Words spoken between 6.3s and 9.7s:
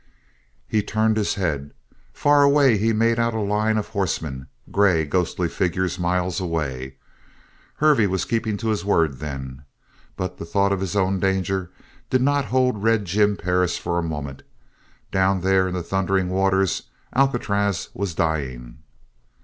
away. Hervey was keeping to his word, then.